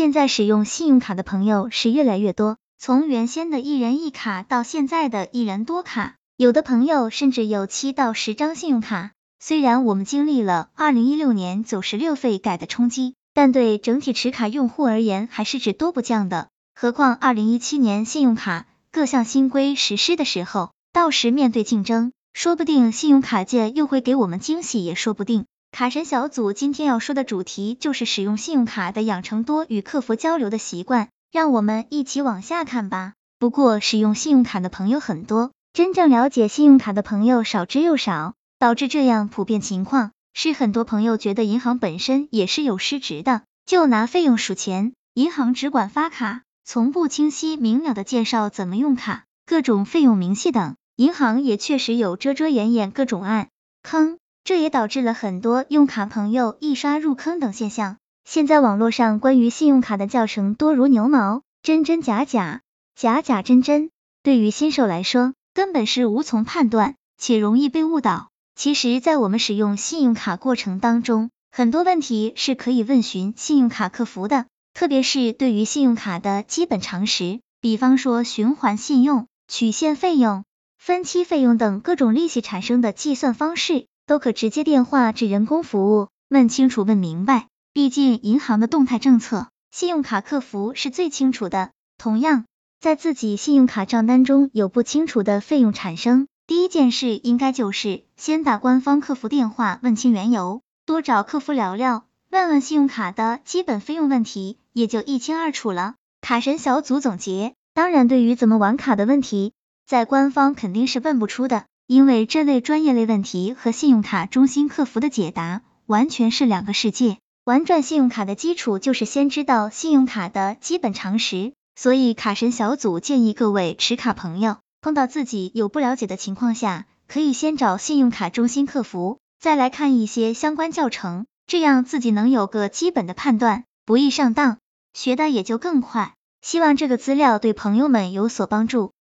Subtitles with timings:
[0.00, 9.10] 现在使用信用卡的朋友是越来越多，从原先的一人一卡到现在的一人多卡，有的朋友甚至有七到十张信用卡。
[9.40, 16.48] 虽然我们经历了二零一六年九十六费改的冲击，但对整体持卡用户而言还是只多不降的。
[16.74, 22.12] 何况二零一七年信用卡各项新规实施的时候，到时面对竞争。
[22.32, 25.44] 说不定信用卡界又会给我们惊喜，也说不定。
[25.72, 33.14] 卡神小组今天要说的主题就是使用信用卡的养成多与客服交流的习惯，让我们一起往下看吧。
[33.38, 50.74] 不过使用信用卡的朋友很多，真正了解信用卡的朋友少之又少，导致这样普遍情况是很多朋友觉得银行本身也是有失职的，就拿费用数钱，银行只管发卡，从不清晰明了的介绍怎么用卡，各种费用明细等。
[50.96, 53.48] 银行也确实有遮遮掩掩各种暗
[53.82, 57.96] 坑，这也导致了很多用卡朋友一刷入坑等现象。
[58.24, 62.60] 现在网络上关于信用卡的教程多如牛毛，真真假假，
[62.94, 63.90] 假假真真，
[64.22, 68.28] 对于新手来说根本是无从判断，且容易被误导。
[68.54, 80.44] 其实，在我们使用信用卡过程当中，很多问题是可以问询信用卡客服的，特别是对于信用卡的基本常识，比方说循环信用、取现费用。
[80.78, 87.46] 分期费用等各种利息产生的计算方式，都可直接电话至人工服务问清楚、问明白。
[87.72, 91.70] 毕竟银行的动态政策，信用卡客服是最清楚的。
[91.96, 92.44] 同样，
[92.80, 105.94] 在自己信用卡账单中有不清楚的费用产生，第一件事应该就是先打官方客服电话问清缘由，多找客服聊聊，问问信用卡的基本费用问题，也就一清二楚了。
[106.20, 109.52] 卡神小组总结，当然对于怎么玩卡的问题。
[109.86, 117.18] 在官方肯定是问不出的，因为这类专业类问题和信用卡中心客服的解答完全是两个世界。
[117.42, 134.58] 玩转信用卡的基础就是先知道信用卡的基本常识，所以卡神小组建议各位持卡朋友，碰到自己有不了解的情况下，可以先找信用卡中心客服，再来看一些相关教程，这样自己能有个基本的判断，不易上当，
[134.94, 136.14] 学的也就更快。
[136.40, 138.92] 希望这个资料对朋友们有所帮助。